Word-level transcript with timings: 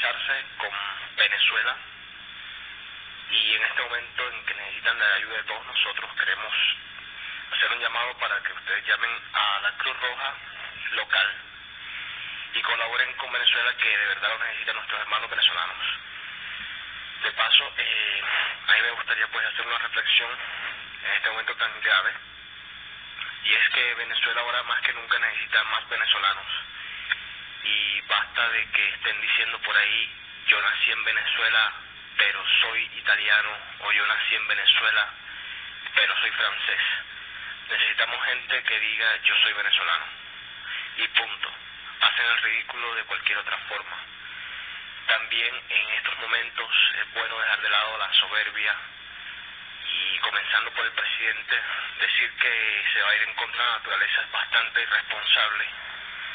con 0.00 0.70
Venezuela 1.14 1.76
y 3.30 3.54
en 3.54 3.62
este 3.62 3.82
momento 3.82 4.30
en 4.30 4.44
que 4.46 4.54
necesitan 4.54 4.98
la 4.98 5.14
ayuda 5.14 5.36
de 5.36 5.42
todos 5.42 5.66
nosotros 5.66 6.10
queremos 6.18 6.54
hacer 7.52 7.70
un 7.70 7.80
llamado 7.80 8.14
para 8.14 8.42
que 8.42 8.52
ustedes 8.54 8.86
llamen 8.86 9.10
a 9.34 9.60
la 9.60 9.72
Cruz 9.76 9.94
Roja 10.00 10.34
local 10.92 11.34
y 12.54 12.62
colaboren 12.62 13.12
con 13.16 13.30
Venezuela 13.30 13.76
que 13.76 13.88
de 13.88 14.06
verdad 14.06 14.28
lo 14.30 14.44
necesitan 14.46 14.76
nuestros 14.76 15.00
hermanos 15.00 15.30
venezolanos. 15.30 15.86
De 17.22 17.32
paso, 17.32 17.72
eh, 17.76 18.22
a 18.68 18.72
mí 18.72 18.80
me 18.80 18.90
gustaría 18.92 19.26
pues 19.26 19.46
hacer 19.46 19.66
una 19.66 19.78
reflexión 19.78 20.30
en 21.04 21.10
este 21.12 21.28
momento 21.28 21.54
tan 21.56 21.78
grave 21.82 22.12
y 23.44 23.52
es 23.52 23.68
que 23.68 23.94
Venezuela 23.96 24.40
ahora 24.40 24.62
más 24.62 24.80
que 24.80 24.94
nunca 24.94 25.18
necesita 25.18 25.62
más 25.64 25.86
venezolanos 25.90 26.46
basta 28.10 28.48
de 28.50 28.66
que 28.72 28.88
estén 28.88 29.20
diciendo 29.20 29.58
por 29.60 29.76
ahí 29.76 30.12
yo 30.48 30.60
nací 30.60 30.90
en 30.90 31.04
Venezuela 31.04 31.72
pero 32.18 32.44
soy 32.60 32.82
italiano 32.98 33.50
o 33.78 33.92
yo 33.92 34.04
nací 34.06 34.34
en 34.34 34.48
Venezuela 34.48 35.08
pero 35.94 36.16
soy 36.20 36.30
francés. 36.32 36.80
Necesitamos 37.70 38.24
gente 38.26 38.62
que 38.64 38.80
diga 38.80 39.16
yo 39.22 39.34
soy 39.42 39.52
venezolano 39.52 40.04
y 40.96 41.08
punto. 41.08 41.50
Hacen 42.00 42.26
el 42.26 42.38
ridículo 42.42 42.94
de 42.96 43.04
cualquier 43.04 43.38
otra 43.38 43.56
forma. 43.68 43.96
También 45.06 45.54
en 45.68 45.90
estos 45.90 46.18
momentos 46.18 46.70
es 47.00 47.14
bueno 47.14 47.38
dejar 47.38 47.60
de 47.60 47.70
lado 47.70 47.98
la 47.98 48.12
soberbia 48.14 48.74
y 49.84 50.18
comenzando 50.18 50.70
por 50.72 50.84
el 50.84 50.92
presidente, 50.92 51.60
decir 52.00 52.30
que 52.40 52.84
se 52.92 53.02
va 53.02 53.10
a 53.10 53.14
ir 53.14 53.22
en 53.22 53.34
contra 53.34 53.62
de 53.62 53.70
la 53.70 53.76
naturaleza 53.76 54.20
es 54.20 54.32
bastante 54.32 54.82
irresponsable 54.82 55.64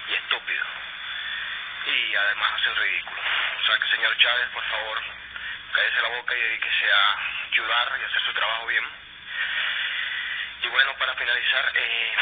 y 0.10 0.14
estúpido. 0.14 0.85
Y 1.86 2.16
además 2.16 2.52
hace 2.56 2.70
el 2.70 2.76
ridículo. 2.76 3.22
O 3.22 3.66
sea 3.66 3.78
que 3.78 3.88
señor 3.90 4.18
Chávez, 4.18 4.50
por 4.50 4.64
favor, 4.64 5.02
cállese 5.74 6.02
la 6.02 6.10
boca 6.10 6.36
y 6.36 6.42
dedíquese 6.42 6.92
a 6.92 7.18
ayudar 7.52 8.00
y 8.00 8.04
hacer 8.04 8.22
su 8.22 8.34
trabajo 8.34 8.68
bien. 8.68 8.86
Y 10.64 10.68
bueno, 10.68 10.94
para 10.98 11.14
finalizar, 11.16 11.72
eh, 11.76 12.14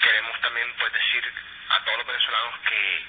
queremos 0.00 0.40
también 0.40 0.74
pues 0.78 0.92
decir 0.92 1.32
a 1.70 1.84
todos 1.84 1.98
los 1.98 2.06
venezolanos 2.06 2.58
que 2.60 3.04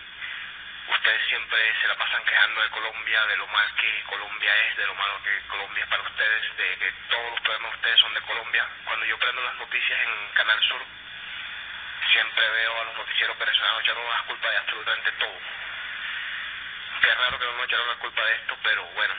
ustedes 0.89 1.28
siempre 1.28 1.76
se 1.81 1.88
la 1.88 1.95
pasan 1.95 2.23
quejando 2.26 2.61
de 2.61 2.70
Colombia, 2.70 3.26
de 3.26 3.38
lo 3.38 3.48
mal 3.48 3.76
que 3.76 4.04
Colombia 4.04 4.56
es, 4.67 4.78
de 4.78 4.86
lo 4.86 4.95
malo 4.95 5.22
que 5.23 5.48
Colombia 5.48 5.83
es 5.83 5.89
para 5.89 6.04
ustedes, 6.04 6.58
de 6.58 6.78
que 6.78 6.92
todos 7.09 7.31
los 7.31 7.42
problemas 7.42 7.72
de 7.72 7.78
ustedes 7.78 8.00
son 8.00 8.14
de 8.14 8.22
Colombia. 8.22 8.67
Cuando 8.86 9.06
yo 9.06 9.17
prendo 9.17 9.42
las 9.42 9.56
noticias 9.56 10.00
en 10.00 10.33
Canal 10.33 10.61
Sur, 10.64 10.81
siempre 12.12 12.50
veo 12.50 12.82
a 12.82 12.84
los 12.86 12.98
noticieros 12.98 13.38
venezolanos 13.38 13.82
echando 13.82 14.10
la 14.10 14.24
culpa 14.24 14.50
de 14.50 14.58
absolutamente 14.58 15.12
todo. 15.14 15.40
Qué 17.02 17.16
raro 17.16 17.40
que 17.40 17.46
no 17.46 17.54
nos 17.54 17.66
echaron 17.66 17.88
la 17.88 17.96
culpa 17.96 18.26
de 18.26 18.36
esto, 18.36 18.58
pero 18.64 18.86
bueno. 18.86 19.14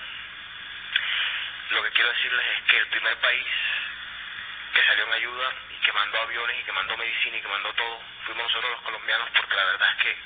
Lo 1.71 1.83
que 1.85 1.91
quiero 1.93 2.13
decirles 2.13 2.47
es 2.57 2.63
que 2.65 2.77
el 2.79 2.87
primer 2.89 3.17
país 3.19 3.47
que 4.75 4.87
salió 4.87 5.07
en 5.07 5.13
ayuda 5.13 5.53
y 5.71 5.81
que 5.81 5.93
mandó 5.93 6.21
aviones 6.21 6.61
y 6.61 6.65
que 6.65 6.73
mandó 6.73 6.97
medicina 6.97 7.37
y 7.37 7.43
que 7.43 7.49
mandó 7.49 7.73
todo, 7.75 8.03
fuimos 8.25 8.45
nosotros 8.45 8.71
los 8.73 8.83
colombianos 8.83 9.29
porque 9.37 9.57
la 9.57 9.65
verdad 9.65 9.89
es 9.91 10.05
que 10.05 10.17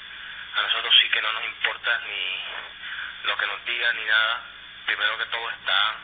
a 0.57 0.63
nosotros 0.63 0.95
sí 1.01 1.09
que 1.11 1.23
no 1.23 1.33
nos 1.33 1.45
importa 1.45 2.01
ni 2.07 3.29
lo 3.29 3.37
que 3.37 3.47
nos 3.47 3.65
digan 3.65 3.97
ni 3.97 4.05
nada. 4.05 4.43
Primero 4.87 5.19
que 5.19 5.27
todo 5.27 5.51
está 5.51 5.95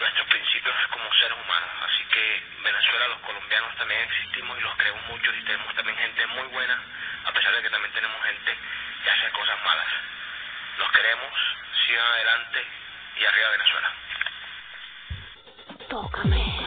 nuestros 0.00 0.26
principios 0.28 0.74
como 0.90 1.12
seres 1.14 1.36
humanos. 1.44 1.70
Así 1.84 2.04
que 2.04 2.42
Venezuela, 2.64 3.08
los 3.08 3.20
colombianos 3.20 3.76
también 3.76 4.00
existimos 4.00 4.58
y 4.58 4.62
los 4.62 4.74
creemos 4.76 5.02
mucho 5.08 5.30
y 5.34 5.44
tenemos 5.44 5.74
también 5.74 5.96
gente 5.98 6.26
muy 6.26 6.48
buena, 6.48 6.82
a 7.26 7.32
pesar 7.32 7.54
de 7.54 7.62
que 7.62 7.70
también 7.70 7.92
tenemos 7.92 8.22
gente 8.24 8.56
que 9.04 9.10
hace 9.10 9.30
cosas 9.30 9.56
malas. 9.64 9.86
Los 10.78 10.90
queremos, 10.92 11.32
sigan 11.86 12.06
adelante 12.06 12.66
y 13.16 13.24
arriba 13.24 13.50
Venezuela. 13.50 13.92
Tócame. 15.88 16.59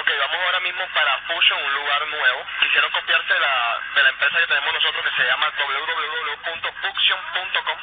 Ok, 0.00 0.10
vamos 0.18 0.36
ahora 0.44 0.60
mismo 0.60 0.86
para 0.92 1.16
Fusion, 1.26 1.62
un 1.64 1.74
lugar 1.74 2.06
nuevo. 2.06 2.44
Quisieron 2.60 2.90
copiarse 2.90 3.38
la, 3.38 3.78
de 3.94 4.02
la 4.02 4.08
empresa 4.10 4.38
que 4.40 4.46
tenemos 4.46 4.74
nosotros 4.74 5.02
que 5.04 5.10
se 5.22 5.26
llama 5.28 5.50
www.fusion.com 5.58 7.78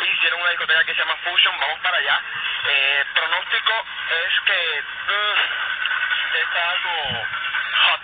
y 0.00 0.04
hicieron 0.12 0.40
una 0.40 0.50
discoteca 0.50 0.84
que 0.84 0.94
se 0.94 0.98
llama 1.00 1.16
Fusion. 1.24 1.58
Vamos 1.60 1.78
para 1.80 1.96
allá. 1.98 2.20
Eh, 2.68 3.04
pronóstico 3.14 3.84
es 4.10 4.40
que 4.40 4.82
mm, 5.06 5.38
está 6.42 6.70
algo 6.70 7.24
hot. 7.86 8.00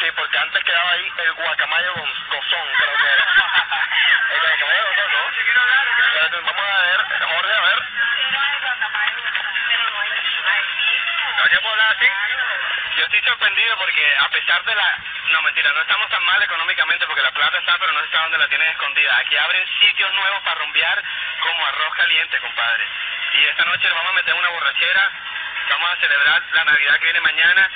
Sí, 0.00 0.10
porque 0.16 0.38
antes 0.38 0.64
quedaba 0.64 0.90
ahí 0.92 1.12
el 1.18 1.32
guacamayo 1.34 1.92
gon- 1.94 2.26
gozón, 2.30 2.66
creo 2.78 2.96
que 2.96 3.06
era. 3.06 3.26
el 4.32 4.40
guacamayo 4.40 4.86
gozón, 4.86 5.12
¿no? 5.12 5.28
Espérate, 6.06 6.36
Vamos 6.40 6.64
a 6.64 6.80
ver, 6.82 7.00
Jorge, 7.20 7.52
a 7.52 7.60
ver. 7.60 7.78
¿No 11.36 11.44
se 11.50 11.56
puedo 11.60 11.72
hablar 11.72 11.92
así? 11.96 12.06
Yo 12.96 13.04
estoy 13.04 13.20
sorprendido 13.20 13.76
porque 13.76 14.16
a 14.18 14.28
pesar 14.30 14.64
de 14.64 14.74
la... 14.74 14.98
No, 15.28 15.42
mentira, 15.42 15.70
no 15.70 15.82
estamos 15.82 16.08
tan 16.08 16.24
mal 16.24 16.42
económicamente 16.42 17.04
porque 17.06 17.20
la 17.20 17.30
plata 17.30 17.58
está, 17.58 17.76
pero 17.78 17.92
no 17.92 18.00
está 18.00 18.22
donde 18.22 18.38
la 18.38 18.48
tienen 18.48 18.68
escondida. 18.68 19.18
Aquí 19.18 19.36
abren 19.36 19.68
sitios 19.80 20.10
nuevos 20.14 20.40
para 20.42 20.60
rumbear 20.60 21.02
como 21.40 21.66
arroz 21.66 21.94
caliente, 21.94 22.40
compadre. 22.40 22.86
Y 23.34 23.44
esta 23.44 23.64
noche 23.66 23.86
le 23.86 23.94
vamos 23.94 24.12
a 24.12 24.14
meter 24.14 24.32
una 24.32 24.48
borrachera. 24.48 25.10
Vamos 25.68 25.90
a 25.90 25.96
celebrar 25.96 26.42
la 26.52 26.64
Navidad 26.64 26.98
que 26.98 27.04
viene 27.04 27.20
mañana. 27.20 27.70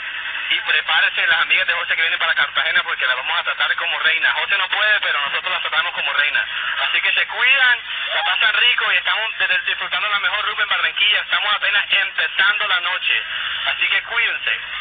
Y 0.50 0.61
prepárese 0.61 1.26
las 1.26 1.40
amigas 1.40 1.67
de 1.67 1.75
José 1.75 1.96
que 1.96 2.02
vienen 2.02 2.19
para 2.19 2.34
Cartagena 2.34 2.82
porque 2.82 3.06
la 3.06 3.14
vamos 3.14 3.38
a 3.38 3.44
tratar 3.44 3.76
como 3.76 3.99
reina. 3.99 4.32
José 4.32 4.56
no 4.56 4.69
puede, 4.70 5.00
pero 5.00 5.20
nosotros 5.20 5.52
la 5.52 5.61
tratamos 5.61 5.93
como 5.93 6.12
reina. 6.14 6.46
Así 6.88 6.99
que 7.02 7.12
se 7.12 7.26
cuidan, 7.26 7.78
la 8.14 8.25
pasan 8.25 8.55
rico 8.55 8.90
y 8.90 8.96
estamos 8.96 9.34
disfrutando 9.67 10.08
la 10.08 10.19
mejor 10.19 10.46
rumba 10.46 10.62
en 10.62 10.69
Barranquilla. 10.70 11.20
Estamos 11.20 11.55
apenas 11.55 11.84
empezando 11.90 12.67
la 12.69 12.81
noche. 12.81 13.22
Así 13.67 13.87
que 13.87 14.02
cuídense. 14.02 14.80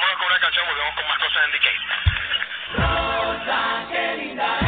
Vamos 0.00 0.16
con 0.18 0.26
una 0.26 0.38
canción, 0.38 0.66
volvemos 0.66 0.94
con 0.94 1.06
más 1.08 1.18
cosas 1.18 1.44
en 1.44 1.50
Decay. 1.52 1.76
Rosa, 2.74 3.86
qué 3.90 4.16
linda 4.16 4.67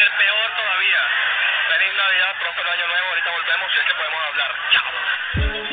ser 0.00 0.10
peor 0.16 0.50
todavía. 0.56 1.00
Feliz 1.68 1.94
Navidad, 1.94 2.36
próspero 2.40 2.70
año 2.70 2.86
nuevo, 2.86 3.08
ahorita 3.08 3.30
volvemos 3.30 3.72
y 3.74 3.78
es 3.78 3.84
que 3.84 3.94
podemos 3.94 4.20
hablar. 4.28 4.52
Chao. 4.72 5.69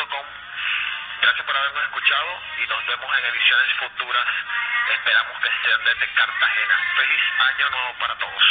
Gracias 0.00 1.44
por 1.44 1.54
habernos 1.54 1.84
escuchado 1.84 2.40
y 2.56 2.66
nos 2.66 2.86
vemos 2.86 3.18
en 3.18 3.24
ediciones 3.26 3.72
futuras. 3.80 4.26
Esperamos 4.88 5.38
que 5.40 5.48
sean 5.62 5.84
desde 5.84 6.14
Cartagena. 6.14 6.74
Feliz 6.96 7.20
año 7.38 7.70
nuevo 7.70 7.94
para 7.98 8.14
todos. 8.16 8.44